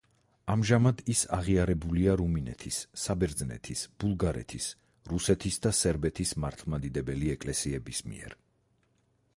ამჟამად 0.51 1.01
ის 1.13 1.19
აღიარებულია 1.35 2.15
რუმინეთის, 2.21 2.79
საბერძნეთის, 3.01 3.83
ბულგარეთის, 4.03 4.71
რუსეთის 5.13 5.63
და 5.67 5.75
სერბეთის 5.83 6.35
მართლმადიდებელი 6.47 7.33
ეკლესიების 7.37 8.05
მიერ. 8.11 8.37